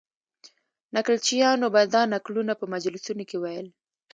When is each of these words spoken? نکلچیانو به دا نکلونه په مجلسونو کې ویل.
نکلچیانو 0.95 1.67
به 1.73 1.81
دا 1.93 2.01
نکلونه 2.13 2.53
په 2.59 2.65
مجلسونو 2.73 3.23
کې 3.29 3.37
ویل. 3.39 3.67